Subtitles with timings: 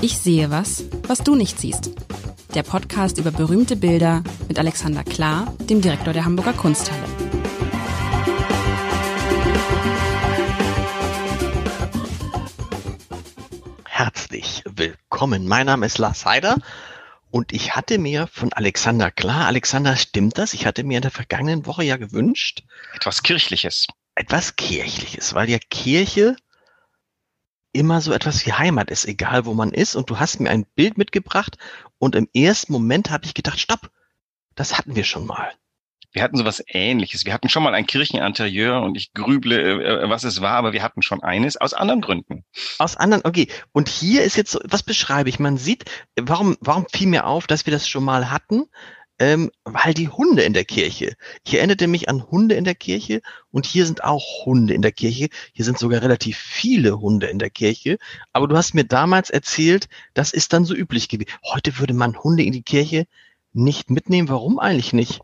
[0.00, 1.90] Ich sehe was, was du nicht siehst.
[2.54, 7.02] Der Podcast über berühmte Bilder mit Alexander Klar, dem Direktor der Hamburger Kunsthalle.
[13.84, 15.48] Herzlich willkommen.
[15.48, 16.58] Mein Name ist Lars Heider
[17.32, 20.54] und ich hatte mir von Alexander Klar, Alexander, stimmt das?
[20.54, 22.62] Ich hatte mir in der vergangenen Woche ja gewünscht.
[22.94, 23.88] Etwas Kirchliches.
[24.14, 26.36] Etwas Kirchliches, weil ja Kirche
[27.78, 29.94] immer so etwas wie Heimat ist, egal wo man ist.
[29.94, 31.56] Und du hast mir ein Bild mitgebracht
[31.98, 33.90] und im ersten Moment habe ich gedacht, stopp,
[34.56, 35.52] das hatten wir schon mal.
[36.10, 37.26] Wir hatten sowas ähnliches.
[37.26, 40.72] Wir hatten schon mal ein Kircheninterieur und ich grüble, äh, äh, was es war, aber
[40.72, 42.44] wir hatten schon eines aus anderen Gründen.
[42.78, 43.48] Aus anderen, okay.
[43.72, 45.38] Und hier ist jetzt so, was beschreibe ich?
[45.38, 45.84] Man sieht,
[46.18, 48.64] warum, warum fiel mir auf, dass wir das schon mal hatten?
[49.18, 51.14] Ähm, weil die Hunde in der Kirche.
[51.44, 54.92] Ich erinnerte mich an Hunde in der Kirche und hier sind auch Hunde in der
[54.92, 55.28] Kirche.
[55.52, 57.98] Hier sind sogar relativ viele Hunde in der Kirche.
[58.32, 61.30] Aber du hast mir damals erzählt, das ist dann so üblich gewesen.
[61.44, 63.06] Heute würde man Hunde in die Kirche
[63.52, 64.28] nicht mitnehmen.
[64.28, 65.20] Warum eigentlich nicht?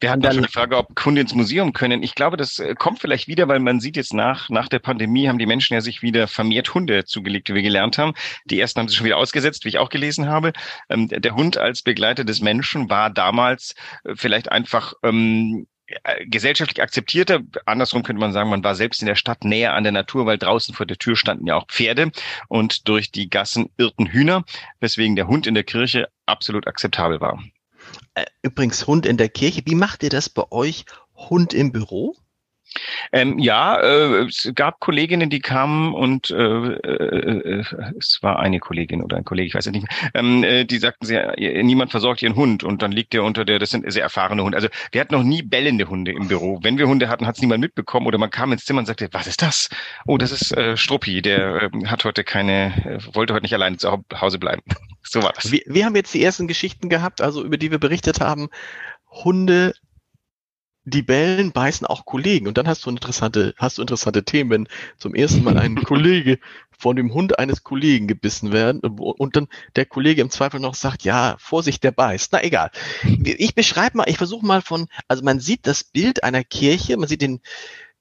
[0.00, 2.02] Wir hatten dann schon die Frage, ob Kunden ins Museum können.
[2.02, 5.28] Ich glaube, das äh, kommt vielleicht wieder, weil man sieht jetzt nach, nach der Pandemie
[5.28, 8.14] haben die Menschen ja sich wieder vermehrt Hunde zugelegt, wie wir gelernt haben.
[8.46, 10.52] Die ersten haben sie schon wieder ausgesetzt, wie ich auch gelesen habe.
[10.88, 16.82] Ähm, der Hund als Begleiter des Menschen war damals äh, vielleicht einfach ähm, äh, gesellschaftlich
[16.82, 17.40] akzeptierter.
[17.64, 20.38] Andersrum könnte man sagen, man war selbst in der Stadt näher an der Natur, weil
[20.38, 22.10] draußen vor der Tür standen ja auch Pferde
[22.48, 24.44] und durch die Gassen irrten Hühner,
[24.80, 27.40] weswegen der Hund in der Kirche absolut akzeptabel war.
[28.16, 29.62] Äh, übrigens Hund in der Kirche.
[29.66, 30.86] Wie macht ihr das bei euch?
[31.14, 32.16] Hund im Büro?
[33.16, 37.64] Ähm, ja, äh, es gab Kolleginnen, die kamen und äh, äh, äh,
[37.98, 40.76] es war eine Kollegin oder ein Kollege, ich weiß es nicht mehr, ähm, äh, die
[40.76, 41.18] sagten, sie,
[41.62, 44.56] niemand versorgt ihren Hund und dann liegt der unter der, das sind sehr erfahrene Hunde.
[44.56, 46.58] Also wir hatten noch nie bellende Hunde im Büro.
[46.62, 49.08] Wenn wir Hunde hatten, hat es niemand mitbekommen oder man kam ins Zimmer und sagte,
[49.12, 49.70] was ist das?
[50.04, 53.78] Oh, das ist äh, Struppi, der äh, hat heute keine, äh, wollte heute nicht alleine
[53.78, 54.60] zu Hause bleiben.
[55.02, 55.50] so war das.
[55.50, 58.48] Wir, wir haben jetzt die ersten Geschichten gehabt, also über die wir berichtet haben.
[59.08, 59.72] Hunde
[60.86, 62.46] die bellen, beißen auch Kollegen.
[62.46, 66.38] Und dann hast du interessante, hast du interessante Themen, wenn zum ersten Mal ein Kollege
[66.70, 71.02] von dem Hund eines Kollegen gebissen werden und dann der Kollege im Zweifel noch sagt,
[71.02, 72.32] ja, Vorsicht, der beißt.
[72.32, 72.70] Na egal.
[73.24, 77.08] Ich beschreibe mal, ich versuche mal von, also man sieht das Bild einer Kirche, man
[77.08, 77.40] sieht den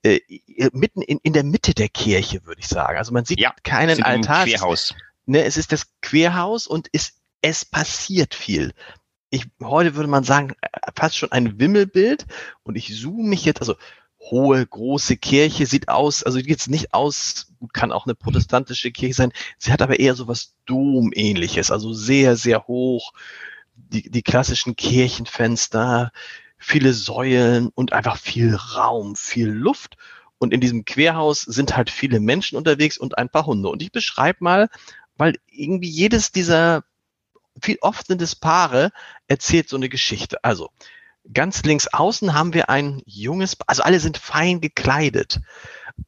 [0.03, 0.19] äh,
[0.71, 2.97] mitten in, in der Mitte der Kirche, würde ich sagen.
[2.97, 4.45] Also man sieht ja, keinen Altar.
[4.45, 4.93] Querhaus.
[5.25, 8.73] Ne, es ist das Querhaus und es, es passiert viel
[9.35, 10.53] ich, heute würde man sagen,
[10.95, 12.25] fast schon ein Wimmelbild.
[12.63, 13.75] Und ich zoome mich jetzt, also
[14.19, 19.13] hohe, große Kirche sieht aus, also sieht jetzt nicht aus, kann auch eine protestantische Kirche
[19.13, 19.33] sein.
[19.57, 23.11] Sie hat aber eher so was Domähnliches, also sehr, sehr hoch.
[23.75, 26.11] Die, die klassischen Kirchenfenster,
[26.57, 29.97] viele Säulen und einfach viel Raum, viel Luft.
[30.37, 33.69] Und in diesem Querhaus sind halt viele Menschen unterwegs und ein paar Hunde.
[33.69, 34.69] Und ich beschreibe mal,
[35.17, 36.83] weil irgendwie jedes dieser
[37.61, 38.91] viel oft sind es Paare,
[39.27, 40.43] erzählt so eine Geschichte.
[40.43, 40.71] Also
[41.33, 45.41] ganz links außen haben wir ein junges, also alle sind fein gekleidet.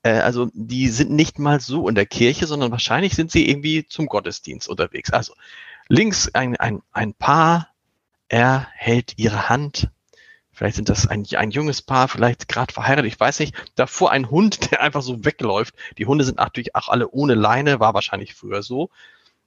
[0.04, 3.86] Äh, also die sind nicht mal so in der Kirche, sondern wahrscheinlich sind sie irgendwie
[3.88, 5.12] zum Gottesdienst unterwegs.
[5.12, 5.34] Also
[5.88, 7.70] links ein, ein, ein Paar,
[8.30, 9.90] er hält ihre Hand.
[10.52, 13.56] Vielleicht sind das ein, ein junges Paar, vielleicht gerade verheiratet, ich weiß nicht.
[13.76, 15.76] Davor ein Hund, der einfach so wegläuft.
[15.98, 18.90] Die Hunde sind natürlich auch alle ohne Leine, war wahrscheinlich früher so.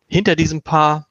[0.07, 1.10] Hinter diesem Paar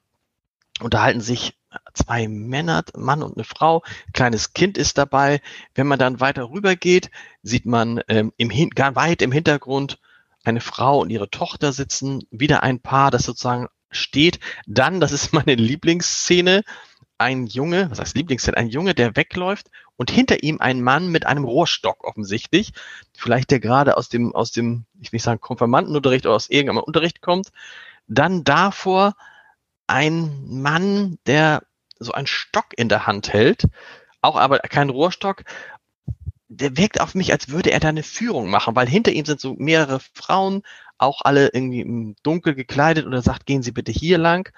[0.82, 1.56] unterhalten sich
[1.94, 5.42] zwei Männer, Mann und eine Frau, kleines Kind ist dabei.
[5.76, 7.12] Wenn man dann weiter rüber geht,
[7.44, 10.00] sieht man ähm, im Hin weit im Hintergrund
[10.44, 14.40] eine Frau und ihre Tochter sitzen, wieder ein Paar, das sozusagen steht.
[14.66, 16.64] Dann, das ist meine Lieblingsszene,
[17.18, 21.26] ein Junge, was heißt Lieblingsszene, ein Junge, der wegläuft und hinter ihm ein Mann mit
[21.26, 22.72] einem Rohrstock offensichtlich,
[23.18, 26.84] vielleicht der gerade aus dem, aus dem, ich will nicht sagen Konfirmandenunterricht oder aus irgendeinem
[26.84, 27.50] Unterricht kommt.
[28.08, 29.16] Dann davor
[29.90, 31.64] ein Mann, der
[32.00, 33.66] so einen Stock in der Hand hält,
[34.22, 35.44] auch aber kein Rohrstock,
[36.48, 39.40] der wirkt auf mich, als würde er da eine Führung machen, weil hinter ihm sind
[39.40, 40.64] so mehrere Frauen,
[40.98, 44.52] auch alle irgendwie im Dunkel gekleidet und er sagt, gehen Sie bitte hier lang.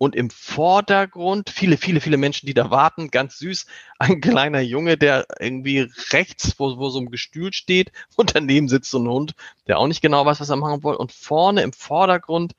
[0.00, 3.66] Und im Vordergrund viele, viele, viele Menschen, die da warten, ganz süß,
[3.98, 8.90] ein kleiner Junge, der irgendwie rechts, wo, wo so ein Gestühl steht, und daneben sitzt
[8.90, 9.34] so ein Hund,
[9.66, 10.94] der auch nicht genau weiß, was er machen will.
[10.94, 12.54] Und vorne im Vordergrund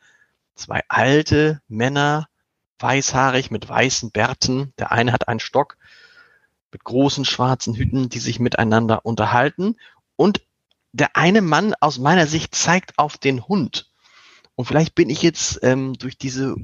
[0.59, 2.27] zwei alte Männer,
[2.79, 4.73] weißhaarig mit weißen Bärten.
[4.77, 5.77] Der eine hat einen Stock
[6.71, 9.75] mit großen schwarzen Hüten, die sich miteinander unterhalten.
[10.15, 10.41] Und
[10.91, 13.91] der eine Mann aus meiner Sicht zeigt auf den Hund.
[14.55, 16.55] Und vielleicht bin ich jetzt ähm, durch diese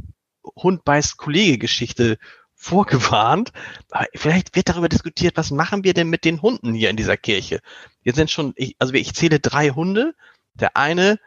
[0.56, 2.18] Hund beißt Kollege-Geschichte
[2.54, 3.52] vorgewarnt.
[3.90, 7.18] Aber vielleicht wird darüber diskutiert, was machen wir denn mit den Hunden hier in dieser
[7.18, 7.62] Kirche?
[8.04, 10.16] Wir sind schon, ich, also ich zähle drei Hunde.
[10.54, 11.20] Der eine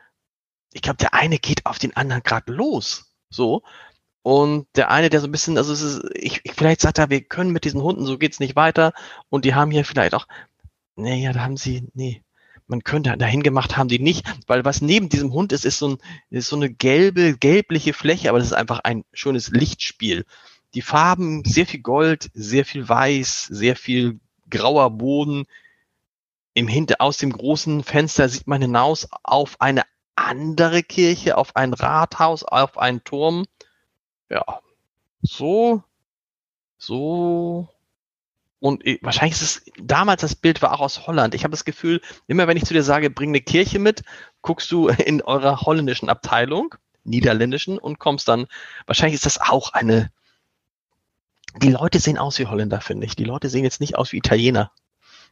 [0.73, 3.15] ich glaube, der eine geht auf den anderen gerade los.
[3.31, 3.63] So.
[4.23, 7.11] Und der eine, der so ein bisschen, also es ist, ich, ich vielleicht sagt er,
[7.11, 8.93] wir können mit diesen Hunden, so geht's nicht weiter.
[9.31, 10.27] Und die haben hier vielleicht auch,
[10.97, 12.23] naja, da haben sie, nee,
[12.67, 15.89] man könnte dahin gemacht haben die nicht, weil was neben diesem Hund ist, ist so,
[15.89, 15.99] ein,
[16.31, 20.27] ist so eine gelbe, gelbliche Fläche, aber das ist einfach ein schönes Lichtspiel.
[20.75, 24.21] Die Farben, sehr viel Gold, sehr viel Weiß, sehr viel
[24.51, 25.47] grauer Boden.
[26.53, 29.85] Im Hinter, aus dem großen Fenster sieht man hinaus auf eine
[30.27, 33.47] andere Kirche, auf ein Rathaus, auf einen Turm.
[34.31, 34.61] Ja,
[35.23, 35.83] so,
[36.79, 37.69] so
[38.61, 41.35] und wahrscheinlich ist es, damals das Bild war auch aus Holland.
[41.35, 44.03] Ich habe das Gefühl, immer wenn ich zu dir sage, bring eine Kirche mit,
[44.43, 46.75] guckst du in eurer holländischen Abteilung,
[47.05, 48.47] niederländischen und kommst dann,
[48.87, 50.11] wahrscheinlich ist das auch eine,
[51.63, 53.17] die Leute sehen aus wie Holländer, finde ich.
[53.17, 54.73] Die Leute sehen jetzt nicht aus wie Italiener,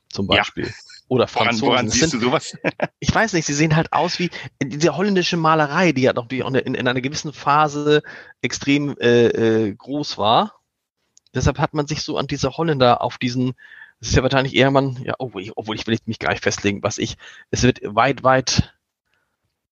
[0.08, 0.66] zum Beispiel.
[0.66, 0.72] Ja.
[1.08, 1.62] Oder Franzosen.
[1.62, 2.56] Woran, woran siehst sind, du sowas?
[2.98, 4.30] ich weiß nicht, sie sehen halt aus wie
[4.62, 8.02] diese holländische Malerei, die ja noch in, in einer gewissen Phase
[8.40, 10.56] extrem äh, äh, groß war
[11.36, 13.52] Deshalb hat man sich so an diese Holländer auf diesen,
[14.00, 16.42] das ist ja wahrscheinlich eher man, ja, obwohl ich, obwohl ich will mich gar nicht
[16.42, 17.18] festlegen, was ich,
[17.50, 18.74] es wird weit, weit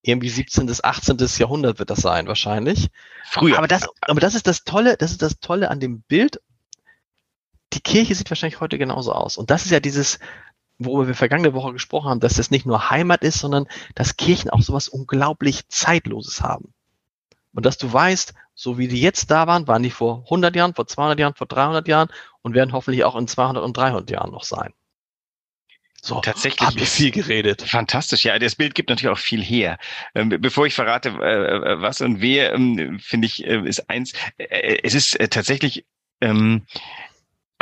[0.03, 0.67] irgendwie 17.
[0.67, 1.17] bis 18.
[1.39, 2.89] Jahrhundert wird das sein, wahrscheinlich.
[3.25, 3.57] Früher.
[3.57, 6.43] Aber das, aber das ist das Tolle, das ist das Tolle an dem Bild.
[7.75, 9.37] Die Kirche sieht wahrscheinlich heute genauso aus.
[9.37, 10.19] Und das ist ja dieses,
[10.79, 14.51] worüber wir vergangene Woche gesprochen haben, dass das nicht nur Heimat ist, sondern dass Kirchen
[14.51, 16.73] auch sowas unglaublich Zeitloses haben.
[17.53, 20.75] Und dass du weißt, so wie die jetzt da waren, waren die vor 100 Jahren,
[20.75, 22.09] vor 200 Jahren, vor 300 Jahren
[22.43, 24.73] und werden hoffentlich auch in 200 und 300 Jahren noch sein.
[26.01, 27.63] So, tatsächlich habe ich viel geredet.
[27.63, 28.39] Fantastisch, ja.
[28.39, 29.79] Das Bild gibt natürlich auch viel her.
[30.15, 34.13] Ähm, bevor ich verrate, äh, äh was und wer, ähm, finde ich, äh, ist eins.
[34.37, 35.87] Es ist tatsächlich
[36.21, 36.67] ähm,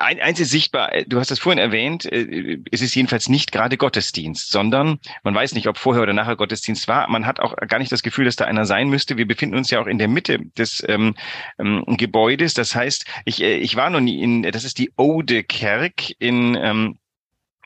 [0.02, 3.76] eins ist sichtbar, äh, du hast es vorhin erwähnt, äh, es ist jedenfalls nicht gerade
[3.76, 7.08] Gottesdienst, sondern man weiß nicht, ob vorher oder nachher Gottesdienst war.
[7.08, 9.16] Man hat auch gar nicht das Gefühl, dass da einer sein müsste.
[9.16, 11.14] Wir befinden uns ja auch in der Mitte des ähm,
[11.58, 12.54] ähm, Gebäudes.
[12.54, 16.56] Das heißt, ich, äh, ich war noch nie in, das ist die Ode Kerk in
[16.60, 16.98] ähm,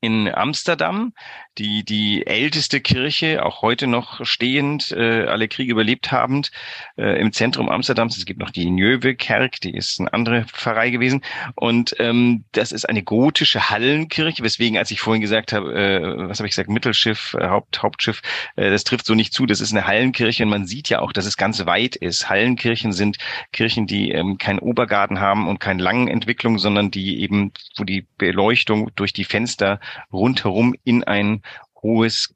[0.01, 1.13] in Amsterdam,
[1.59, 6.51] die die älteste Kirche, auch heute noch stehend, äh, alle Kriege überlebt habend,
[6.99, 8.17] äh, im Zentrum Amsterdams.
[8.17, 11.23] Es gibt noch die Nieuwe-Kerk, die ist eine andere Pfarrei gewesen.
[11.55, 16.39] Und ähm, das ist eine gotische Hallenkirche, weswegen, als ich vorhin gesagt habe, äh, was
[16.39, 18.21] habe ich gesagt, Mittelschiff, äh, Haupt, Hauptschiff,
[18.57, 19.47] äh, das trifft so nicht zu.
[19.47, 22.29] Das ist eine Hallenkirche und man sieht ja auch, dass es ganz weit ist.
[22.29, 23.17] Hallenkirchen sind
[23.53, 28.07] Kirchen, die ähm, keinen Obergarten haben und keine langen Entwicklungen, sondern die eben, wo die
[28.19, 29.81] Beleuchtung durch die Fenster
[30.13, 31.43] rundherum in ein
[31.83, 32.36] hohes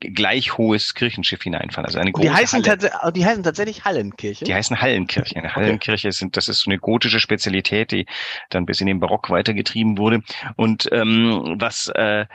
[0.00, 1.86] gleich hohes Kirchenschiff hineinfahren.
[1.86, 3.12] Also eine große die heißen, Halle.
[3.12, 4.44] die heißen tatsächlich Hallenkirche?
[4.44, 5.36] Die heißen Hallenkirche.
[5.36, 8.06] Eine Hallenkirche sind, das ist so eine gotische Spezialität, die
[8.50, 10.22] dann bis in den Barock weitergetrieben wurde.
[10.56, 12.26] Und ähm, was, äh,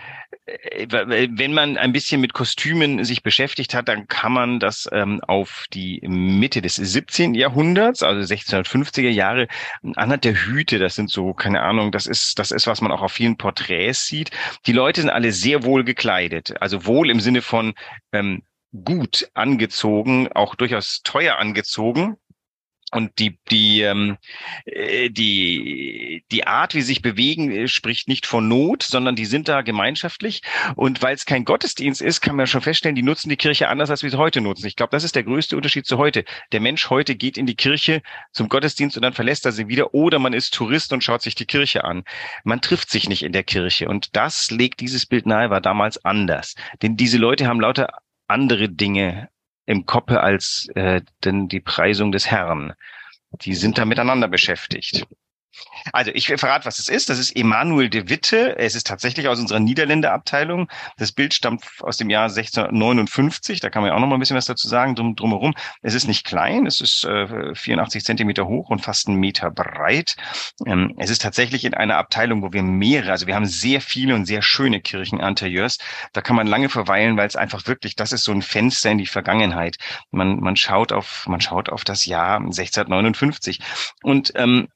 [0.98, 5.66] wenn man ein bisschen mit Kostümen sich beschäftigt hat, dann kann man das ähm, auf
[5.72, 7.36] die Mitte des 17.
[7.36, 9.48] Jahrhunderts, also 1650er Jahre,
[9.96, 13.02] anhand der Hüte, das sind so, keine Ahnung, das ist, das ist, was man auch
[13.02, 14.32] auf vielen Porträts sieht.
[14.66, 16.56] Die Leute sind alle sehr wohl gekleidet.
[16.60, 17.51] Also wohl im Sinne von
[18.12, 18.44] ähm,
[18.84, 22.18] gut angezogen, auch durchaus teuer angezogen.
[22.94, 24.18] Und die, die, ähm,
[24.66, 29.26] äh, die, die Art, wie sie sich bewegen, äh, spricht nicht von Not, sondern die
[29.26, 30.42] sind da gemeinschaftlich.
[30.76, 33.90] Und weil es kein Gottesdienst ist, kann man schon feststellen, die nutzen die Kirche anders,
[33.90, 34.68] als wir sie heute nutzen.
[34.68, 36.26] Ich glaube, das ist der größte Unterschied zu heute.
[36.52, 38.02] Der Mensch heute geht in die Kirche
[38.34, 39.94] zum Gottesdienst und dann verlässt er sie wieder.
[39.94, 42.04] Oder man ist Tourist und schaut sich die Kirche an.
[42.44, 43.88] Man trifft sich nicht in der Kirche.
[43.88, 46.56] Und das legt dieses Bild nahe, war damals anders.
[46.82, 47.90] Denn diese Leute haben lauter
[48.28, 49.30] andere Dinge
[49.72, 52.74] im Koppe als äh, denn die Preisung des Herrn.
[53.32, 55.08] Die sind da miteinander beschäftigt.
[55.94, 57.10] Also ich verrate, was es ist.
[57.10, 58.58] Das ist Emanuel de Witte.
[58.58, 60.70] Es ist tatsächlich aus unserer Niederländerabteilung.
[60.98, 63.60] Das Bild stammt aus dem Jahr 1659.
[63.60, 65.54] Da kann man ja auch noch mal ein bisschen was dazu sagen drum, drumherum.
[65.82, 66.66] Es ist nicht klein.
[66.66, 70.16] Es ist äh, 84 Zentimeter hoch und fast einen Meter breit.
[70.66, 74.16] Ähm, es ist tatsächlich in einer Abteilung, wo wir mehrere, also wir haben sehr viele
[74.16, 75.78] und sehr schöne Kircheninterieurs.
[76.14, 78.98] Da kann man lange verweilen, weil es einfach wirklich, das ist so ein Fenster in
[78.98, 79.78] die Vergangenheit.
[80.12, 83.60] Man, man schaut auf, man schaut auf das Jahr 1659.
[84.04, 84.68] Und ähm,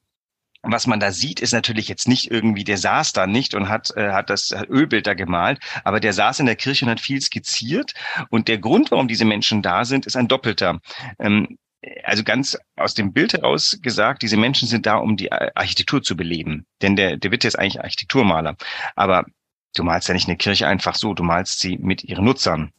[0.72, 3.90] was man da sieht, ist natürlich jetzt nicht irgendwie, der saß da nicht und hat,
[3.96, 7.20] äh, hat das Ölbild da gemalt, aber der saß in der Kirche und hat viel
[7.20, 7.94] skizziert.
[8.30, 10.80] Und der Grund, warum diese Menschen da sind, ist ein doppelter.
[11.18, 11.58] Ähm,
[12.04, 16.16] also ganz aus dem Bild heraus gesagt, diese Menschen sind da, um die Architektur zu
[16.16, 16.66] beleben.
[16.82, 18.56] Denn der, der wird jetzt eigentlich Architekturmaler.
[18.96, 19.24] Aber
[19.74, 22.72] du malst ja nicht eine Kirche einfach so, du malst sie mit ihren Nutzern.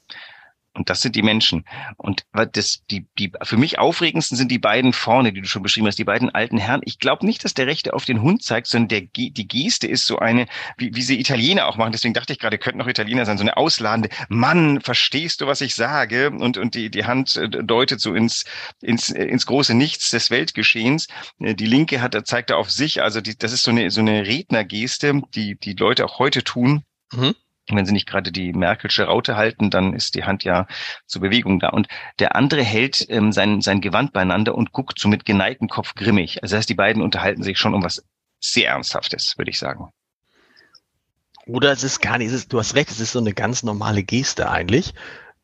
[0.78, 1.66] Und das sind die Menschen.
[1.98, 5.88] Und das, die, die für mich aufregendsten sind die beiden vorne, die du schon beschrieben
[5.88, 6.82] hast, die beiden alten Herren.
[6.86, 10.06] Ich glaube nicht, dass der Rechte auf den Hund zeigt, sondern der, die Geste ist
[10.06, 10.46] so eine,
[10.78, 11.92] wie, wie sie Italiener auch machen.
[11.92, 15.62] Deswegen dachte ich gerade, könnten noch Italiener sein, so eine ausladende, Mann, verstehst du, was
[15.62, 16.30] ich sage?
[16.30, 18.46] Und, und die, die Hand äh, deutet so ins,
[18.82, 21.08] ins, ins große Nichts des Weltgeschehens.
[21.40, 23.02] Äh, die linke hat, zeigt er auf sich.
[23.02, 26.84] Also die, das ist so eine, so eine Rednergeste, die die Leute auch heute tun.
[27.12, 27.34] Mhm
[27.76, 30.68] wenn sie nicht gerade die Merkelsche Raute halten, dann ist die Hand ja
[31.06, 31.70] zur Bewegung da.
[31.70, 31.88] Und
[32.20, 36.42] der andere hält ähm, sein, sein Gewand beieinander und guckt so mit geneigtem Kopf grimmig.
[36.42, 38.04] Also das heißt, die beiden unterhalten sich schon um was
[38.40, 39.90] sehr Ernsthaftes, würde ich sagen.
[41.48, 43.64] Oder es ist gar nicht, es ist, du hast recht, es ist so eine ganz
[43.64, 44.94] normale Geste eigentlich,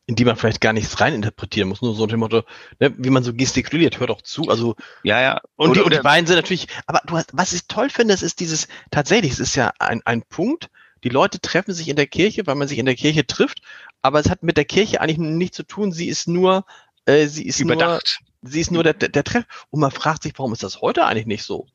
[0.06, 1.82] in die man vielleicht gar nichts reininterpretieren muss.
[1.82, 2.44] Nur so dem Motto,
[2.80, 4.50] ne, wie man so gestikuliert, hört doch zu.
[4.50, 5.42] Also ja, ja.
[5.56, 8.14] Und, oder, die, und die beiden sind natürlich, aber du hast, was ich toll finde,
[8.14, 10.70] das ist dieses, tatsächlich, es ist ja ein, ein Punkt,
[11.04, 13.62] die Leute treffen sich in der Kirche, weil man sich in der Kirche trifft,
[14.02, 15.92] aber es hat mit der Kirche eigentlich nichts zu tun.
[15.92, 16.66] Sie ist nur,
[17.06, 18.22] äh, sie ist Überdacht.
[18.42, 19.46] nur, sie ist nur der, der, Treff.
[19.70, 21.68] Und man fragt sich, warum ist das heute eigentlich nicht so?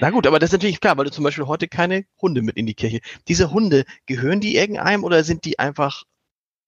[0.00, 2.56] Na gut, aber das ist natürlich klar, weil du zum Beispiel heute keine Hunde mit
[2.56, 3.00] in die Kirche.
[3.28, 6.04] Diese Hunde, gehören die irgendeinem oder sind die einfach,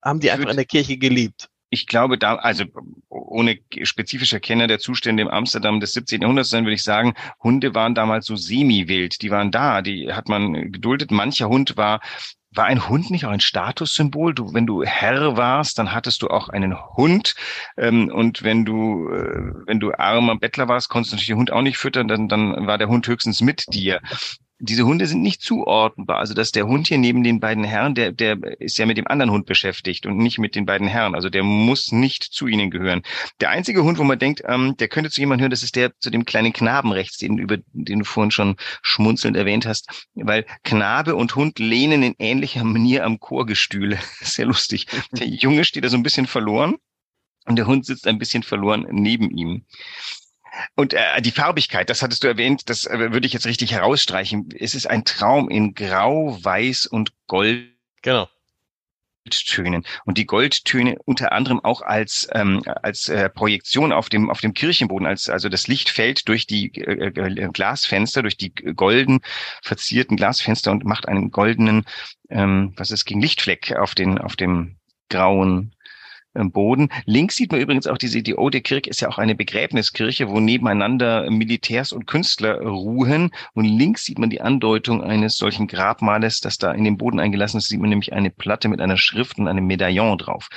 [0.02, 1.50] haben die einfach in der Kirche gelebt?
[1.72, 2.64] Ich glaube, da, also
[3.08, 6.20] ohne spezifischer Kenner der Zustände im Amsterdam des 17.
[6.20, 9.22] Jahrhunderts sein, würde ich sagen, Hunde waren damals so semi-wild.
[9.22, 11.10] Die waren da, die hat man geduldet.
[11.10, 12.00] Mancher Hund war
[12.54, 14.34] war ein Hund nicht auch ein Statussymbol?
[14.34, 17.34] Du, wenn du Herr warst, dann hattest du auch einen Hund.
[17.78, 21.50] Ähm, und wenn du, äh, wenn du armer Bettler warst, konntest du natürlich den Hund
[21.50, 24.02] auch nicht füttern, dann, dann war der Hund höchstens mit dir
[24.64, 26.18] diese Hunde sind nicht zuordnenbar.
[26.18, 29.08] Also dass der Hund hier neben den beiden Herren, der, der ist ja mit dem
[29.08, 31.16] anderen Hund beschäftigt und nicht mit den beiden Herren.
[31.16, 33.02] Also der muss nicht zu ihnen gehören.
[33.40, 35.98] Der einzige Hund, wo man denkt, ähm, der könnte zu jemandem hören, das ist der
[35.98, 40.08] zu dem kleinen Knaben rechts, den, über, den du vorhin schon schmunzelnd erwähnt hast.
[40.14, 43.98] Weil Knabe und Hund lehnen in ähnlicher Manier am Chorgestühle.
[44.20, 44.86] Sehr lustig.
[45.10, 46.76] Der Junge steht da so ein bisschen verloren
[47.46, 49.64] und der Hund sitzt ein bisschen verloren neben ihm.
[50.76, 54.50] Und äh, die Farbigkeit, das hattest du erwähnt, das äh, würde ich jetzt richtig herausstreichen.
[54.58, 57.70] Es ist ein Traum in Grau, Weiß und Gold.
[58.02, 58.28] Genau.
[59.30, 64.40] Tönen und die Goldtöne unter anderem auch als ähm, als äh, Projektion auf dem auf
[64.40, 69.20] dem Kirchenboden als also das Licht fällt durch die äh, äh, Glasfenster durch die golden
[69.62, 71.84] verzierten Glasfenster und macht einen goldenen
[72.30, 74.76] ähm, was ist gegen Lichtfleck auf den auf dem
[75.08, 75.72] grauen
[76.34, 76.88] Boden.
[77.04, 80.40] Links sieht man übrigens auch diese, die Ode Kirche ist ja auch eine Begräbniskirche, wo
[80.40, 83.30] nebeneinander Militärs und Künstler ruhen.
[83.54, 87.58] Und links sieht man die Andeutung eines solchen Grabmales, das da in den Boden eingelassen
[87.58, 90.48] ist, sieht man nämlich eine Platte mit einer Schrift und einem Medaillon drauf.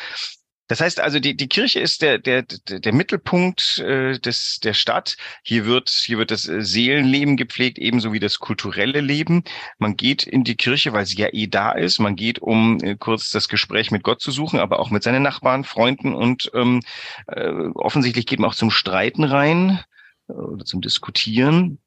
[0.67, 5.15] Das heißt also, die, die Kirche ist der, der, der, Mittelpunkt äh, des, der Stadt.
[5.43, 9.43] Hier wird, hier wird das äh, Seelenleben gepflegt, ebenso wie das kulturelle Leben.
[9.77, 11.99] Man geht in die Kirche, weil sie ja eh da ist.
[11.99, 15.23] Man geht, um äh, kurz das Gespräch mit Gott zu suchen, aber auch mit seinen
[15.23, 16.81] Nachbarn, Freunden und ähm,
[17.27, 19.79] äh, offensichtlich geht man auch zum Streiten rein
[20.27, 21.79] äh, oder zum Diskutieren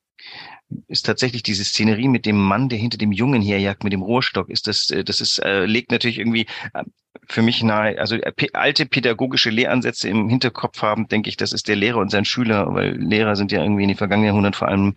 [0.86, 4.50] ist tatsächlich diese Szenerie mit dem Mann, der hinter dem Jungen herjagt mit dem Rohrstock,
[4.50, 6.84] ist das, äh, das ist, äh, legt natürlich irgendwie äh,
[7.26, 11.68] für mich nahe, also äh, alte pädagogische Lehransätze im Hinterkopf haben, denke ich, das ist
[11.68, 14.68] der Lehrer und sein Schüler, weil Lehrer sind ja irgendwie in den vergangenen Jahrhunderten vor
[14.68, 14.94] allem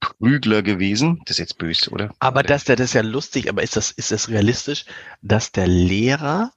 [0.00, 1.20] Prügler gewesen.
[1.24, 2.14] Das ist jetzt böse, oder?
[2.20, 4.84] Aber das, das ist ja lustig, aber ist das, ist das realistisch,
[5.22, 6.52] dass der Lehrer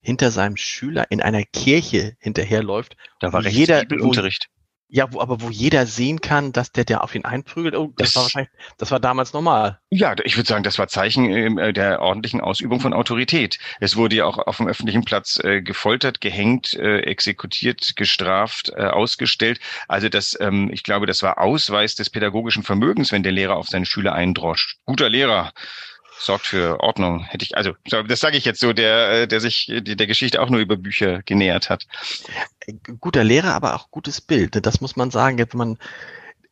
[0.00, 2.96] hinter seinem Schüler in einer Kirche hinterherläuft?
[3.20, 4.48] Da war jeder Unterricht.
[4.94, 8.08] Ja, wo, aber wo jeder sehen kann, dass der der auf ihn einprügelt, oh, das,
[8.08, 9.80] das war wahrscheinlich, das war damals normal.
[9.88, 13.58] Ja, ich würde sagen, das war Zeichen ähm, äh, der ordentlichen Ausübung von Autorität.
[13.80, 18.82] Es wurde ja auch auf dem öffentlichen Platz äh, gefoltert, gehängt, äh, exekutiert, gestraft, äh,
[18.82, 19.60] ausgestellt.
[19.88, 23.68] Also das, ähm, ich glaube, das war Ausweis des pädagogischen Vermögens, wenn der Lehrer auf
[23.68, 24.76] seine Schüler eindroscht.
[24.84, 25.54] Guter Lehrer
[26.24, 27.24] sorgt für Ordnung.
[27.24, 30.50] Hätte ich, also das sage ich jetzt so, der, äh, der sich der Geschichte auch
[30.50, 31.86] nur über Bücher genähert hat.
[33.00, 34.64] Guter Lehrer, aber auch gutes Bild.
[34.64, 35.38] Das muss man sagen.
[35.38, 35.78] Wenn man,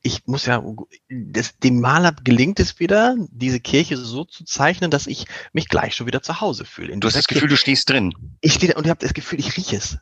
[0.02, 0.62] ich muss ja,
[1.08, 5.94] das, dem Maler gelingt es wieder, diese Kirche so zu zeichnen, dass ich mich gleich
[5.94, 6.96] schon wieder zu Hause fühle.
[6.98, 8.14] Du hast das Gefühl, du stehst drin.
[8.40, 9.98] Ich stehe und ich habe das Gefühl, ich rieche es.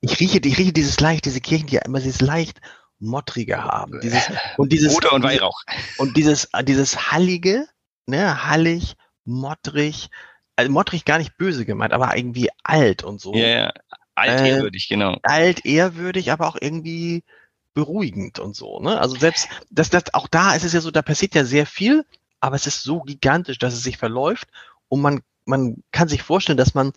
[0.00, 2.60] Ich rieche, ich rieche dieses leicht, diese Kirchen, die ja immer dieses leicht
[3.00, 4.00] mottrige haben.
[4.00, 5.60] Dieses, und dieses, Oder und Weihrauch.
[5.96, 7.66] Und dieses, dieses Hallige,
[8.10, 10.10] ne, hallig, mottrig,
[10.56, 13.34] also mottrig gar nicht böse gemeint, aber irgendwie alt und so.
[13.34, 13.72] Ja, yeah,
[14.14, 15.16] altehrwürdig, äh, genau.
[15.22, 17.24] Altehrwürdig, aber auch irgendwie
[17.72, 19.00] beruhigend und so, ne?
[19.00, 22.04] Also selbst, das, das, auch da ist es ja so, da passiert ja sehr viel,
[22.40, 24.48] aber es ist so gigantisch, dass es sich verläuft
[24.88, 26.92] und man, man kann sich vorstellen, dass man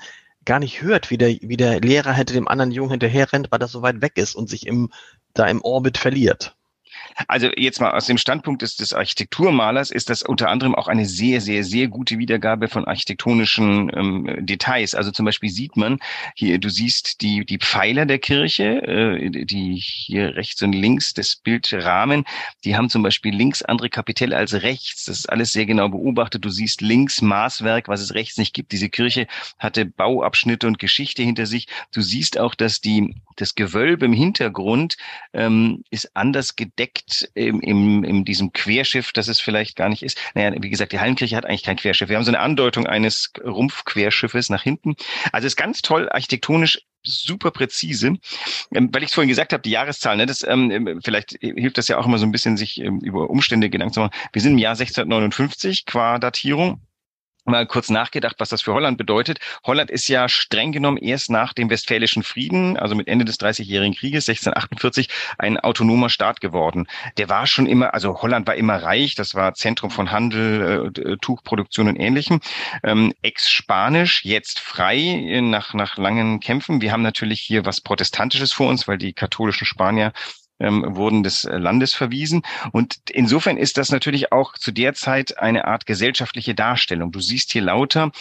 [0.45, 3.59] gar nicht hört, wie der, wie der Lehrer hinter dem anderen Jungen hinterher rennt, weil
[3.59, 4.91] das so weit weg ist und sich im,
[5.33, 6.55] da im Orbit verliert.
[7.27, 11.05] Also jetzt mal aus dem Standpunkt des, des Architekturmalers ist das unter anderem auch eine
[11.05, 14.95] sehr, sehr, sehr gute Wiedergabe von architektonischen ähm, Details.
[14.95, 15.99] Also zum Beispiel sieht man
[16.35, 21.35] hier, du siehst die, die Pfeiler der Kirche, äh, die hier rechts und links des
[21.35, 22.25] Bildrahmen,
[22.63, 25.05] die haben zum Beispiel links andere Kapitelle als rechts.
[25.05, 26.43] Das ist alles sehr genau beobachtet.
[26.45, 28.71] Du siehst links Maßwerk, was es rechts nicht gibt.
[28.71, 29.27] Diese Kirche
[29.59, 31.67] hatte Bauabschnitte und Geschichte hinter sich.
[31.91, 34.97] Du siehst auch, dass die, das Gewölbe im Hintergrund
[35.33, 37.02] ähm, ist anders gedeckt
[37.35, 40.17] im, im, in diesem Querschiff, das es vielleicht gar nicht ist.
[40.33, 42.09] Naja, wie gesagt, die Hallenkirche hat eigentlich kein Querschiff.
[42.09, 44.95] Wir haben so eine Andeutung eines Rumpfquerschiffes nach hinten.
[45.31, 48.13] Also ist ganz toll architektonisch super präzise,
[48.73, 51.89] ähm, weil ich es vorhin gesagt habe, die Jahreszahl, ne, das, ähm, vielleicht hilft das
[51.89, 54.15] ja auch immer so ein bisschen, sich ähm, über Umstände Gedanken zu machen.
[54.31, 56.81] Wir sind im Jahr 1659 qua Datierung
[57.45, 59.39] mal kurz nachgedacht, was das für Holland bedeutet.
[59.65, 63.95] Holland ist ja streng genommen erst nach dem Westfälischen Frieden, also mit Ende des Dreißigjährigen
[63.95, 66.87] Krieges 1648, ein autonomer Staat geworden.
[67.17, 71.17] Der war schon immer, also Holland war immer reich, das war Zentrum von Handel, äh,
[71.17, 72.39] Tuchproduktion und Ähnlichem.
[72.83, 76.81] Ähm, Ex-Spanisch, jetzt frei äh, nach, nach langen Kämpfen.
[76.81, 80.13] Wir haben natürlich hier was Protestantisches vor uns, weil die katholischen Spanier
[80.59, 82.43] ähm, wurden des äh, Landes verwiesen.
[82.71, 87.11] Und insofern ist das natürlich auch zu der Zeit eine Art gesellschaftliche Darstellung.
[87.11, 88.11] Du siehst hier lauter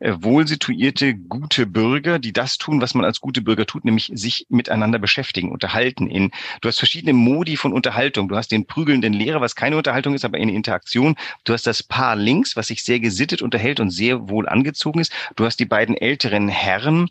[0.00, 4.46] äh, wohlsituierte, gute Bürger, die das tun, was man als gute Bürger tut, nämlich sich
[4.48, 6.08] miteinander beschäftigen, unterhalten.
[6.08, 6.30] In,
[6.60, 8.28] du hast verschiedene Modi von Unterhaltung.
[8.28, 11.16] Du hast den prügelnden Lehrer, was keine Unterhaltung ist, aber eine Interaktion.
[11.44, 15.12] Du hast das Paar links, was sich sehr gesittet unterhält und sehr wohl angezogen ist.
[15.36, 17.08] Du hast die beiden älteren Herren,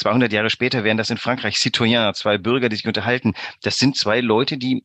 [0.00, 3.34] 200 Jahre später wären das in Frankreich Citoyens, zwei Bürger, die sich unterhalten.
[3.62, 4.84] Das sind zwei Leute, die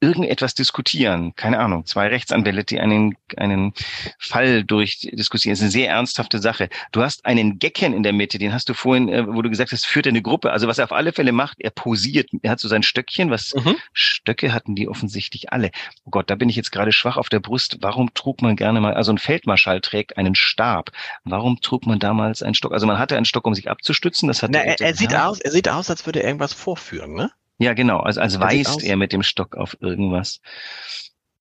[0.00, 1.34] irgendetwas diskutieren.
[1.36, 3.74] Keine Ahnung, zwei Rechtsanwälte, die einen, einen
[4.18, 5.52] Fall durchdiskutieren.
[5.52, 6.68] Das ist eine sehr ernsthafte Sache.
[6.92, 9.72] Du hast einen Gecken in der Mitte, den hast du vorhin, äh, wo du gesagt
[9.72, 10.52] hast, führt eine Gruppe.
[10.52, 12.30] Also was er auf alle Fälle macht, er posiert.
[12.42, 13.76] Er hat so sein Stöckchen, was mhm.
[13.92, 15.70] Stöcke hatten die offensichtlich alle.
[16.04, 17.78] Oh Gott, da bin ich jetzt gerade schwach auf der Brust.
[17.80, 20.90] Warum trug man gerne mal, also ein Feldmarschall trägt einen Stab.
[21.24, 22.72] Warum trug man damals einen Stock?
[22.72, 24.28] Also man hatte einen Stock, um sich abzustützen.
[24.28, 27.14] Das hat Na, er, er sieht aus, er sieht aus, als würde er irgendwas vorführen,
[27.14, 27.30] ne?
[27.60, 28.00] Ja, genau.
[28.00, 30.40] Also als weist er mit dem Stock auf irgendwas.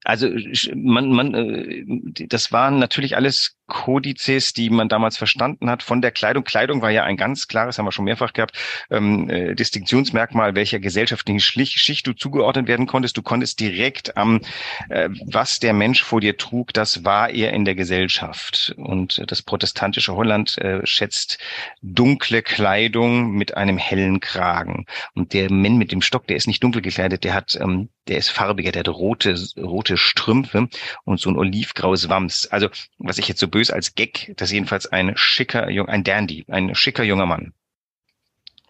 [0.04, 0.30] Also
[0.76, 1.86] man, man, äh,
[2.28, 6.44] das waren natürlich alles Kodizes, die man damals verstanden hat von der Kleidung.
[6.44, 8.58] Kleidung war ja ein ganz klares, haben wir schon mehrfach gehabt,
[8.90, 13.16] ähm, äh, Distinktionsmerkmal, welcher gesellschaftlichen Schicht du zugeordnet werden konntest.
[13.16, 14.42] Du konntest direkt am,
[14.90, 18.74] äh, was der Mensch vor dir trug, das war er in der Gesellschaft.
[18.76, 21.38] Und das protestantische Holland äh, schätzt
[21.82, 24.86] dunkle Kleidung mit einem hellen Kragen.
[25.14, 28.18] Und der Mann mit dem Stock, der ist nicht dunkel gekleidet, der hat, ähm, der
[28.18, 30.68] ist farbiger, der hat rote, rote Strümpfe
[31.06, 32.48] und so ein olivgraues Wams.
[32.48, 36.04] Also, was ich jetzt so böse böse als Gag, das ist jedenfalls ein schicker, ein
[36.06, 37.54] Dandy, ein schicker junger Mann.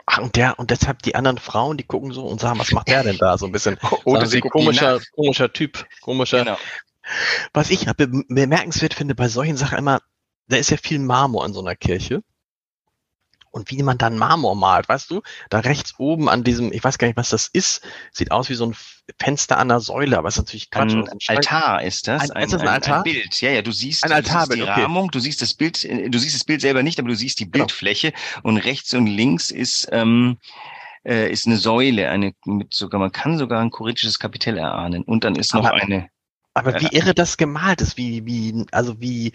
[0.08, 2.88] Ach, und der, und deshalb die anderen Frauen, die gucken so und sagen, was macht
[2.88, 3.38] der denn da?
[3.38, 3.78] So ein bisschen.
[4.06, 6.40] Oder sie komischer, komischer Typ, komischer.
[6.40, 6.58] Genau.
[7.54, 10.02] Was ich bemerkenswert finde bei solchen Sachen immer,
[10.48, 12.24] da ist ja viel Marmor in so einer Kirche
[13.52, 15.22] und wie man dann Marmor malt, weißt du?
[15.50, 17.82] Da rechts oben an diesem, ich weiß gar nicht, was das ist,
[18.12, 18.76] sieht aus wie so ein
[19.20, 20.94] Fenster an der Säule, aber es ist natürlich Quatsch.
[20.94, 22.30] Ein, ein Altar ist das.
[22.30, 22.98] Ein, ein, ist das ein, Altar?
[22.98, 23.42] Ein Bild.
[23.42, 24.82] Ja, ja, du siehst, ein Altar, du siehst die okay.
[24.84, 27.50] Rahmung, du siehst das Bild, du siehst das Bild selber nicht, aber du siehst die
[27.50, 27.66] genau.
[27.66, 28.50] Bildfläche genau.
[28.50, 30.38] und rechts und links ist ähm,
[31.06, 35.24] äh, ist eine Säule, eine mit sogar man kann sogar ein korintisches Kapitell erahnen und
[35.24, 36.10] dann ist noch aber, eine
[36.54, 39.32] aber wie äh, irre das gemalt ist, wie, wie, also wie,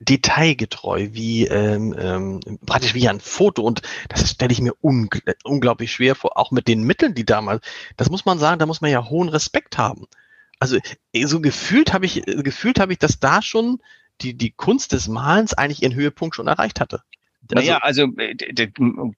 [0.00, 3.62] detailgetreu, wie ähm, ähm, praktisch wie ein Foto.
[3.62, 7.64] Und das stelle ich mir ungl unglaublich schwer vor, auch mit den Mitteln, die damals.
[7.96, 10.06] Das muss man sagen, da muss man ja hohen Respekt haben.
[10.60, 10.78] Also
[11.12, 13.80] eh, so gefühlt habe ich gefühlt habe ich, dass da schon
[14.20, 17.02] die die Kunst des Malens eigentlich ihren Höhepunkt schon erreicht hatte.
[17.50, 18.68] Naja, also, also äh, der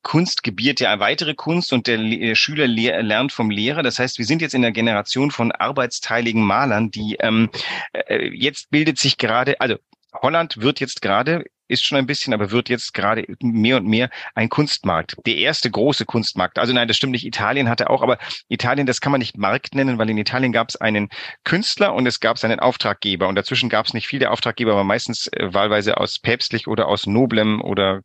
[0.02, 3.82] Kunst gebiert ja weitere Kunst und der Le Schüler le lernt vom Lehrer.
[3.82, 7.50] Das heißt, wir sind jetzt in der Generation von arbeitsteiligen Malern, die ähm,
[7.92, 9.76] äh, jetzt bildet sich gerade, also
[10.12, 14.10] Holland wird jetzt gerade, ist schon ein bisschen, aber wird jetzt gerade mehr und mehr
[14.34, 15.16] ein Kunstmarkt.
[15.24, 16.58] Der erste große Kunstmarkt.
[16.58, 17.24] Also nein, das stimmt nicht.
[17.24, 18.18] Italien hatte auch, aber
[18.48, 21.08] Italien, das kann man nicht Markt nennen, weil in Italien gab es einen
[21.44, 23.28] Künstler und es gab seinen Auftraggeber.
[23.28, 24.18] Und dazwischen gab es nicht viel.
[24.18, 28.00] Der Auftraggeber war meistens äh, wahlweise aus päpstlich oder aus noblem oder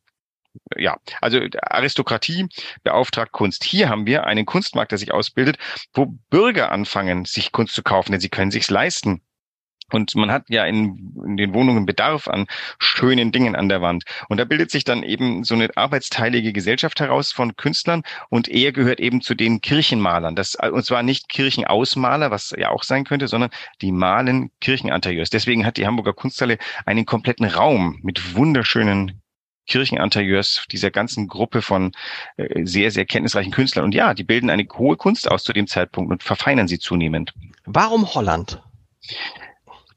[0.77, 2.47] ja, also Aristokratie
[2.83, 3.63] beauftragt Kunst.
[3.63, 5.57] Hier haben wir einen Kunstmarkt, der sich ausbildet,
[5.93, 9.21] wo Bürger anfangen, sich Kunst zu kaufen, denn sie können sich's leisten.
[9.91, 12.47] Und man hat ja in, in, den Wohnungen Bedarf an
[12.79, 14.03] schönen Dingen an der Wand.
[14.29, 18.01] Und da bildet sich dann eben so eine arbeitsteilige Gesellschaft heraus von Künstlern.
[18.29, 20.35] Und er gehört eben zu den Kirchenmalern.
[20.35, 25.29] Das, und zwar nicht Kirchenausmaler, was ja auch sein könnte, sondern die malen Kircheninterieurs.
[25.29, 29.21] Deswegen hat die Hamburger Kunsthalle einen kompletten Raum mit wunderschönen
[29.67, 31.91] Kircheninterieurs dieser ganzen Gruppe von
[32.37, 33.85] äh, sehr, sehr kenntnisreichen Künstlern.
[33.85, 37.33] Und ja, die bilden eine hohe Kunst aus zu dem Zeitpunkt und verfeinern sie zunehmend.
[37.65, 38.61] Warum Holland?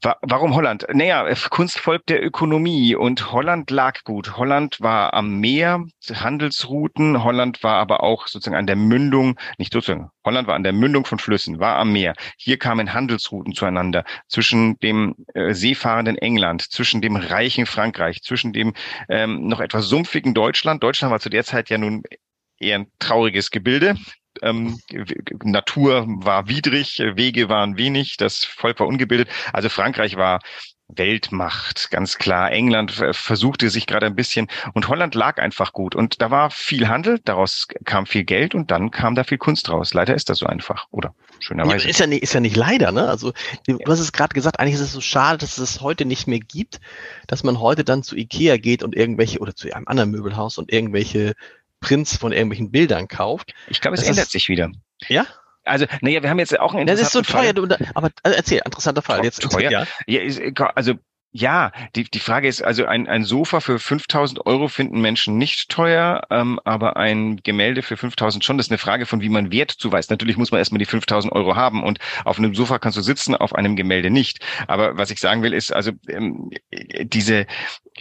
[0.01, 0.85] Warum Holland?
[0.93, 4.37] Naja, Kunst folgt der Ökonomie und Holland lag gut.
[4.37, 7.21] Holland war am Meer, Handelsrouten.
[7.23, 11.05] Holland war aber auch sozusagen an der Mündung, nicht sozusagen, Holland war an der Mündung
[11.05, 12.13] von Flüssen, war am Meer.
[12.37, 18.73] Hier kamen Handelsrouten zueinander zwischen dem äh, seefahrenden England, zwischen dem reichen Frankreich, zwischen dem
[19.09, 20.81] ähm, noch etwas sumpfigen Deutschland.
[20.81, 22.03] Deutschland war zu der Zeit ja nun
[22.59, 23.95] eher ein trauriges Gebilde.
[24.41, 24.79] Ähm,
[25.43, 29.29] Natur war widrig, Wege waren wenig, das Volk war ungebildet.
[29.53, 30.39] Also Frankreich war
[30.89, 32.51] Weltmacht, ganz klar.
[32.51, 35.95] England versuchte sich gerade ein bisschen und Holland lag einfach gut.
[35.95, 39.69] Und da war viel Handel, daraus kam viel Geld und dann kam da viel Kunst
[39.69, 39.93] raus.
[39.93, 41.13] Leider ist das so einfach, oder?
[41.39, 41.83] Schönerweise.
[41.85, 43.07] Ja, ist, ja nicht, ist ja nicht leider, ne?
[43.07, 43.33] Also,
[43.67, 46.27] du hast es gerade gesagt, eigentlich ist es so schade, dass es es heute nicht
[46.27, 46.79] mehr gibt,
[47.27, 50.73] dass man heute dann zu Ikea geht und irgendwelche, oder zu einem anderen Möbelhaus und
[50.73, 51.35] irgendwelche
[51.79, 53.53] Prints von irgendwelchen Bildern kauft.
[53.67, 54.71] Ich glaube, es ändert ist, sich wieder.
[55.07, 55.25] Ja?
[55.65, 57.63] Also, naja, wir haben jetzt auch einen Das ist so teuer, du,
[57.93, 59.23] aber also erzähl, interessanter Fall.
[59.23, 59.71] Jetzt teuer.
[59.71, 59.85] Ja.
[60.07, 60.95] ja, also
[61.31, 65.69] ja, die, die Frage ist, also ein, ein Sofa für 5000 Euro finden Menschen nicht
[65.69, 68.57] teuer, ähm, aber ein Gemälde für 5000 schon.
[68.57, 70.09] Das ist eine Frage von, wie man Wert zuweist.
[70.09, 73.35] Natürlich muss man erstmal die 5000 Euro haben und auf einem Sofa kannst du sitzen,
[73.35, 74.43] auf einem Gemälde nicht.
[74.65, 76.49] Aber was ich sagen will, ist also ähm,
[77.03, 77.45] diese,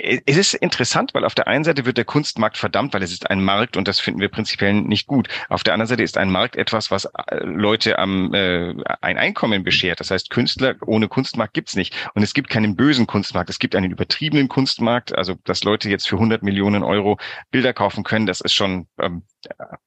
[0.01, 3.31] es ist interessant, weil auf der einen Seite wird der Kunstmarkt verdammt, weil es ist
[3.31, 5.29] ein Markt und das finden wir prinzipiell nicht gut.
[5.49, 9.65] Auf der anderen Seite ist ein Markt etwas, was äh, Leute am äh, ein Einkommen
[9.65, 10.01] beschert.
[10.01, 11.95] Das heißt, Künstler ohne Kunstmarkt gibt's nicht.
[12.15, 13.51] Und es gibt keinen bösen Kunstmarkt.
[13.51, 17.19] Es gibt einen übertriebenen Kunstmarkt, also dass Leute jetzt für 100 Millionen Euro
[17.51, 19.23] Bilder kaufen können, das ist schon ähm,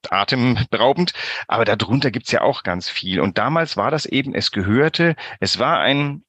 [0.09, 1.13] atemberaubend.
[1.47, 3.19] Aber darunter gibt's ja auch ganz viel.
[3.19, 6.23] Und damals war das eben, es gehörte, es war ein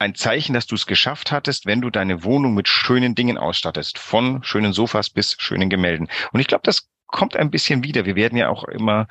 [0.00, 3.98] ein Zeichen, dass du es geschafft hattest, wenn du deine Wohnung mit schönen Dingen ausstattest,
[3.98, 6.08] von schönen Sofas bis schönen Gemälden.
[6.32, 8.06] Und ich glaube, das kommt ein bisschen wieder.
[8.06, 9.08] Wir werden ja auch immer,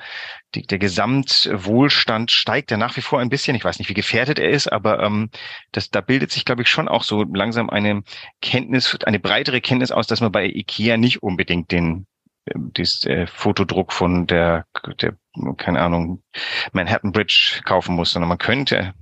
[0.55, 3.55] die, der Gesamtwohlstand steigt ja nach wie vor ein bisschen.
[3.55, 5.29] Ich weiß nicht, wie gefährdet er ist, aber ähm,
[5.73, 8.01] das, da bildet sich, glaube ich, schon auch so langsam eine
[8.41, 12.07] Kenntnis, eine breitere Kenntnis aus, dass man bei IKEA nicht unbedingt den
[12.55, 14.65] das äh, Fotodruck von der,
[15.01, 15.15] der,
[15.57, 16.23] keine Ahnung,
[16.71, 18.93] Manhattan Bridge kaufen muss, sondern man könnte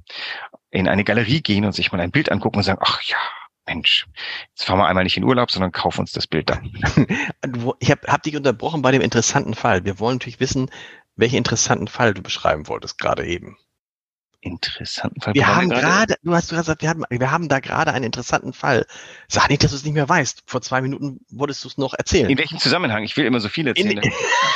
[0.72, 3.18] in eine Galerie gehen und sich mal ein Bild angucken und sagen, ach ja,
[3.66, 4.08] Mensch,
[4.50, 6.72] jetzt fahren wir einmal nicht in Urlaub, sondern kaufen uns das Bild dann.
[7.80, 9.86] ich habe hab dich unterbrochen bei dem interessanten Fall.
[9.86, 10.70] Wir wollen natürlich wissen,
[11.16, 13.58] welchen interessanten Fall du beschreiben wolltest gerade eben
[14.42, 15.34] interessanten Fall.
[15.34, 18.86] Wir haben gerade, du hast gesagt, wir haben, wir haben da gerade einen interessanten Fall.
[19.28, 20.44] Sag nicht, dass du es nicht mehr weißt.
[20.46, 22.30] Vor zwei Minuten wolltest du es noch erzählen.
[22.30, 23.04] In welchem Zusammenhang?
[23.04, 24.02] Ich will immer so viel erzählen.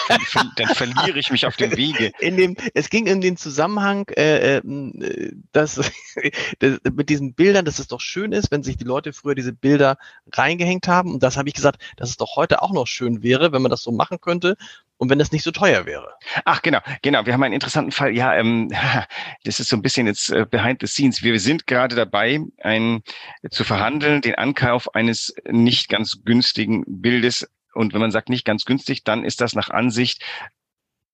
[0.08, 2.12] dann, dann, verliere ich mich auf dem Wege.
[2.20, 5.76] In dem, es ging in den Zusammenhang, äh, äh dass,
[6.60, 9.54] dass mit diesen Bildern, dass es doch schön ist, wenn sich die Leute früher diese
[9.54, 9.98] Bilder
[10.32, 11.14] reingehängt haben.
[11.14, 13.72] Und das habe ich gesagt, dass es doch heute auch noch schön wäre, wenn man
[13.72, 14.56] das so machen könnte
[15.02, 16.14] und wenn das nicht so teuer wäre.
[16.46, 17.26] Ach, genau, genau.
[17.26, 18.16] Wir haben einen interessanten Fall.
[18.16, 18.70] Ja, ähm,
[19.44, 21.24] das ist so ein bisschen jetzt äh, behind the scenes.
[21.24, 23.02] Wir sind gerade dabei, ein,
[23.50, 27.50] zu verhandeln, den Ankauf eines nicht ganz günstigen Bildes.
[27.74, 30.24] Und wenn man sagt nicht ganz günstig, dann ist das nach Ansicht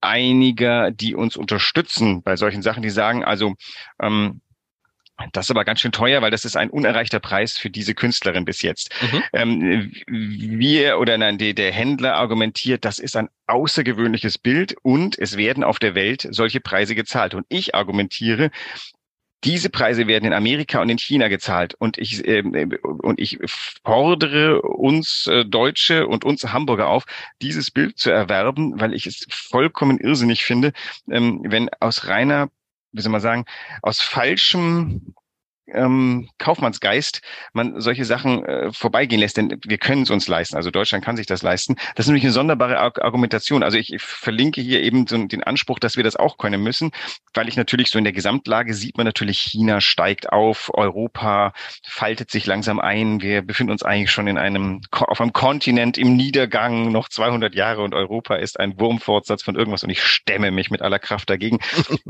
[0.02, 3.56] einiger, die uns unterstützen bei solchen Sachen, die sagen, also
[4.02, 4.42] ähm,
[5.34, 8.46] das ist aber ganz schön teuer, weil das ist ein unerreichter Preis für diese Künstlerin
[8.46, 8.92] bis jetzt.
[9.02, 9.24] Mhm.
[9.34, 15.38] Ähm, wir oder nein, die, der Händler argumentiert, das ist ein außergewöhnliches Bild und es
[15.38, 17.34] werden auf der Welt solche Preise gezahlt.
[17.34, 18.52] Und ich argumentiere,
[19.44, 21.76] diese Preise werden in Amerika und in China gezahlt.
[21.76, 22.42] Und ich, äh,
[22.82, 23.40] und ich
[23.84, 27.06] fordere uns äh, Deutsche und uns Hamburger auf,
[27.42, 30.74] dieses Bild zu erwerben, weil ich es vollkommen irrsinnig finde,
[31.10, 32.50] ähm, wenn aus reiner
[32.98, 33.46] wie soll man sagen,
[33.82, 35.14] aus falschem
[35.74, 37.22] ähm, Kaufmannsgeist
[37.54, 40.56] man solche Sachen äh, vorbeigehen lässt, denn wir können es uns leisten.
[40.56, 41.76] Also Deutschland kann sich das leisten.
[41.96, 43.64] Das ist nämlich eine sonderbare Ar Argumentation.
[43.64, 46.92] Also ich, ich verlinke hier eben so den Anspruch, dass wir das auch können müssen,
[47.34, 51.54] weil ich natürlich so in der Gesamtlage sieht man natürlich, China steigt auf, Europa
[51.84, 53.22] faltet sich langsam ein.
[53.22, 57.82] Wir befinden uns eigentlich schon in einem auf einem Kontinent im Niedergang, noch 200 Jahre
[57.82, 61.60] und Europa ist ein Wurmfortsatz von irgendwas und ich stemme mich mit aller Kraft dagegen.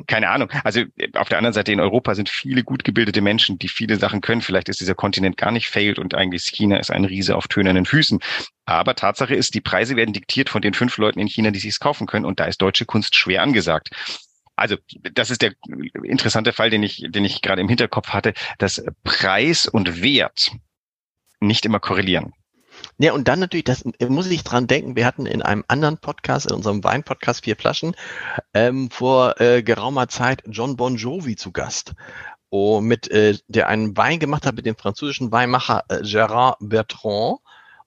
[0.08, 0.50] Keine Ahnung.
[0.64, 0.84] Also
[1.16, 4.22] auf der anderen Seite in Europa sind viele gut gebildete Menschen Menschen, die viele Sachen
[4.22, 4.42] können.
[4.42, 7.86] Vielleicht ist dieser Kontinent gar nicht failed und eigentlich China ist ein Riese auf tönernen
[7.86, 8.20] Füßen.
[8.66, 11.80] Aber Tatsache ist, die Preise werden diktiert von den fünf Leuten in China, die sich's
[11.80, 12.26] kaufen können.
[12.26, 13.90] Und da ist deutsche Kunst schwer angesagt.
[14.56, 14.76] Also,
[15.14, 15.54] das ist der
[16.04, 20.52] interessante Fall, den ich, den ich gerade im Hinterkopf hatte, dass Preis und Wert
[21.40, 22.34] nicht immer korrelieren.
[23.00, 26.48] Ja, und dann natürlich, das muss ich dran denken, wir hatten in einem anderen Podcast,
[26.48, 27.96] in unserem Wein-Podcast Vier Flaschen,
[28.54, 31.94] ähm, vor äh, geraumer Zeit John Bon Jovi zu Gast
[32.58, 37.40] oh, mit, äh, der einen Wein gemacht hat mit dem französischen Weinmacher äh, Gérard Bertrand.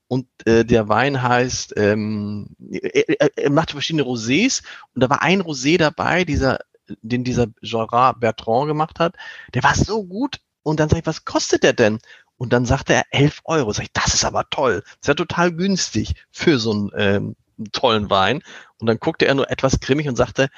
[0.08, 4.62] Und äh, der Wein heißt, ähm, er, er macht verschiedene Rosés
[4.94, 6.58] und da war ein Rosé dabei, dieser
[7.02, 9.14] den dieser Gerard Bertrand gemacht hat,
[9.54, 10.40] der war so gut.
[10.62, 11.98] Und dann sag ich, was kostet der denn?
[12.36, 13.72] Und dann sagte er 11 Euro.
[13.72, 14.82] Sag ich, das ist aber toll.
[14.84, 17.36] Das ist ja total günstig für so einen ähm,
[17.72, 18.42] tollen Wein.
[18.78, 20.48] Und dann guckte er nur etwas grimmig und sagte,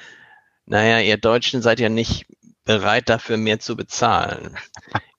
[0.65, 2.25] naja, ihr Deutschen seid ja nicht
[2.65, 4.57] bereit dafür mehr zu bezahlen.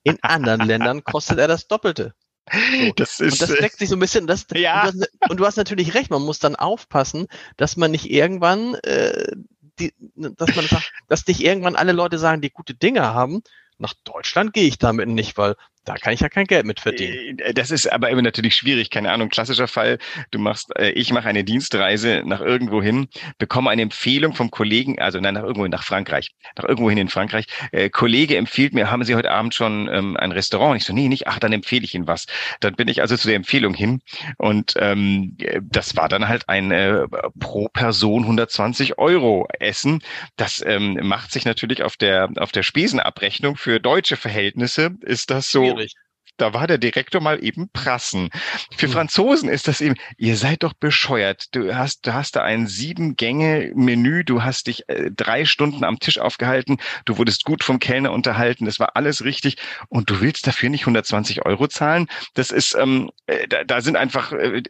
[0.03, 2.15] In anderen Ländern kostet er das Doppelte.
[2.53, 2.93] So.
[2.97, 4.27] Das ist, und das deckt sich so ein bisschen.
[4.27, 4.89] Das, ja.
[4.89, 7.27] Und du, hast, und, du hast, natürlich recht, man muss dann aufpassen,
[7.57, 9.33] dass man nicht irgendwann, äh,
[9.79, 13.43] die, dass man sagt, dass nicht irgendwann alle Leute sagen, die gute Dinge haben,
[13.79, 17.39] nach Deutschland gehe ich damit nicht, weil da kann ich ja kein Geld mit verdienen.
[17.39, 18.91] Äh, das ist aber immer natürlich schwierig.
[18.91, 19.99] Keine Ahnung, klassischer Fall.
[20.31, 24.99] Du machst, äh, ich mache eine Dienstreise nach irgendwo hin, bekomme eine Empfehlung vom Kollegen,
[24.99, 27.47] also nein, nach irgendwo nach Frankreich, nach irgendwo hin in Frankreich.
[27.73, 30.77] Äh, Kollege empfiehlt mir, haben Sie heute Abend schon ähm, ein Restaurant?
[30.77, 31.29] Ich so, nee, nicht.
[31.29, 32.27] Ach, dann empfehle ich Ihnen was.
[32.61, 34.01] Dann bin ich also zu der Empfehlung hin
[34.39, 37.07] und ähm, das war dann halt ein äh,
[37.39, 40.03] pro Person 120 Euro Essen.
[40.37, 45.49] Das ähm, macht sich natürlich auf der auf der Spesenabrechnung für deutsche Verhältnisse ist das
[45.49, 45.95] so schwierig.
[46.37, 48.31] Da war der Direktor mal eben prassen.
[48.77, 48.93] Für hm.
[48.93, 51.55] Franzosen ist das eben, ihr seid doch bescheuert.
[51.55, 56.19] Du hast, du hast da ein Sieben-Gänge-Menü, du hast dich äh, drei Stunden am Tisch
[56.19, 59.59] aufgehalten, du wurdest gut vom Kellner unterhalten, das war alles richtig
[59.89, 62.09] und du willst dafür nicht 120 Euro zahlen.
[62.35, 64.63] Das ist, ähm, äh, da, da sind einfach, äh,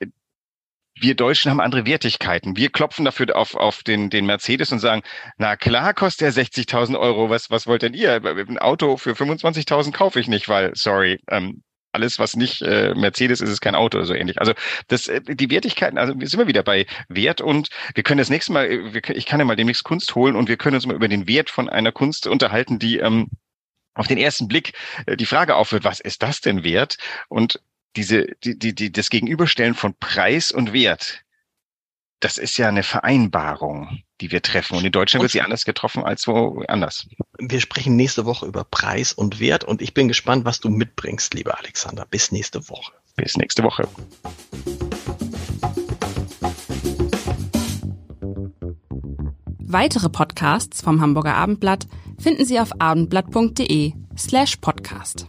[1.04, 2.56] wir Deutschen haben andere Wertigkeiten.
[2.56, 5.02] Wir klopfen dafür auf, auf den, den Mercedes und sagen,
[5.36, 7.28] na klar kostet er 60.000 Euro.
[7.28, 8.24] Was, was wollt denn ihr?
[8.24, 11.62] Ein Auto für 25.000 kaufe ich nicht, weil, sorry, ähm,
[11.92, 14.40] alles, was nicht äh, Mercedes ist, ist kein Auto oder so ähnlich.
[14.40, 14.54] Also
[14.88, 18.30] das, äh, die Wertigkeiten, also wir sind immer wieder bei Wert und wir können das
[18.30, 20.96] nächste Mal, wir, ich kann ja mal demnächst Kunst holen und wir können uns mal
[20.96, 23.28] über den Wert von einer Kunst unterhalten, die ähm,
[23.94, 24.72] auf den ersten Blick
[25.04, 26.96] äh, die Frage aufwirft, was ist das denn wert?
[27.28, 27.60] Und
[27.96, 31.24] diese, die, die, die, das Gegenüberstellen von Preis und Wert,
[32.20, 34.78] das ist ja eine Vereinbarung, die wir treffen.
[34.78, 37.06] Und in Deutschland und wird sie anders getroffen als woanders.
[37.38, 41.34] Wir sprechen nächste Woche über Preis und Wert und ich bin gespannt, was du mitbringst,
[41.34, 42.06] lieber Alexander.
[42.06, 42.92] Bis nächste Woche.
[43.16, 43.86] Bis nächste Woche.
[49.66, 51.86] Weitere Podcasts vom Hamburger Abendblatt
[52.18, 55.26] finden Sie auf abendblatt.de slash podcast.